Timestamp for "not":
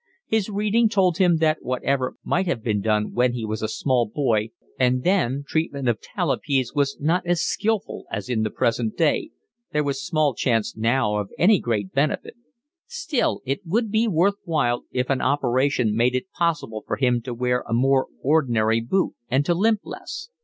6.99-7.23